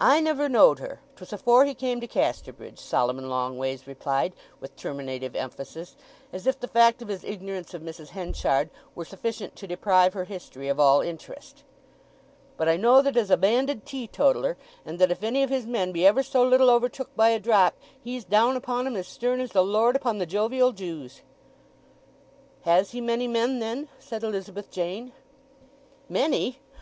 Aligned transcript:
"I 0.00 0.20
never 0.20 0.48
knowed 0.48 0.78
her. 0.78 0.98
'Twas 1.16 1.30
afore 1.30 1.66
he 1.66 1.74
came 1.74 2.00
to 2.00 2.06
Casterbridge," 2.06 2.78
Solomon 2.80 3.28
Longways 3.28 3.86
replied 3.86 4.32
with 4.60 4.74
terminative 4.76 5.36
emphasis, 5.36 5.94
as 6.32 6.46
if 6.46 6.58
the 6.58 6.66
fact 6.68 7.02
of 7.02 7.08
his 7.08 7.22
ignorance 7.22 7.74
of 7.74 7.82
Mrs. 7.82 8.08
Henchard 8.16 8.70
were 8.94 9.04
sufficient 9.04 9.56
to 9.56 9.66
deprive 9.66 10.14
her 10.14 10.24
history 10.24 10.68
of 10.68 10.80
all 10.80 11.02
interest. 11.02 11.64
"But 12.56 12.66
I 12.66 12.78
know 12.78 13.02
that 13.02 13.14
'a's 13.14 13.30
a 13.30 13.36
banded 13.36 13.84
teetotaller, 13.84 14.56
and 14.86 14.98
that 14.98 15.10
if 15.10 15.22
any 15.22 15.42
of 15.42 15.50
his 15.50 15.66
men 15.66 15.92
be 15.92 16.06
ever 16.06 16.22
so 16.22 16.42
little 16.42 16.70
overtook 16.70 17.14
by 17.14 17.28
a 17.28 17.38
drop 17.38 17.74
he's 18.02 18.24
down 18.24 18.56
upon 18.56 18.86
'em 18.86 18.96
as 18.96 19.06
stern 19.06 19.38
as 19.38 19.52
the 19.52 19.62
Lord 19.62 19.96
upon 19.96 20.16
the 20.16 20.24
jovial 20.24 20.72
Jews." 20.72 21.20
"Has 22.62 22.92
he 22.92 23.02
many 23.02 23.28
men, 23.28 23.58
then?" 23.58 23.88
said 23.98 24.22
Elizabeth 24.24 24.70
Jane. 24.70 25.12
"Many! 26.08 26.58